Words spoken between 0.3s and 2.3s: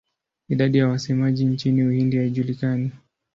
Idadi ya wasemaji nchini Uhindi